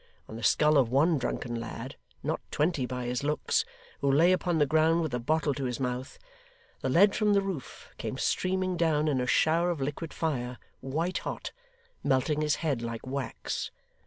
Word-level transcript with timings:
On 0.27 0.35
the 0.35 0.41
skull 0.41 0.79
of 0.79 0.89
one 0.89 1.19
drunken 1.19 1.53
lad 1.59 1.95
not 2.23 2.41
twenty, 2.49 2.87
by 2.87 3.05
his 3.05 3.23
looks 3.23 3.65
who 3.99 4.11
lay 4.11 4.31
upon 4.31 4.57
the 4.57 4.65
ground 4.65 5.03
with 5.03 5.13
a 5.13 5.19
bottle 5.19 5.53
to 5.53 5.65
his 5.65 5.79
mouth, 5.79 6.17
the 6.79 6.89
lead 6.89 7.13
from 7.15 7.33
the 7.33 7.41
roof 7.43 7.91
came 7.99 8.17
streaming 8.17 8.77
down 8.77 9.07
in 9.07 9.21
a 9.21 9.27
shower 9.27 9.69
of 9.69 9.79
liquid 9.79 10.11
fire, 10.11 10.57
white 10.79 11.19
hot; 11.19 11.51
melting 12.03 12.41
his 12.41 12.55
head 12.65 12.81
like 12.81 13.05
wax. 13.05 13.69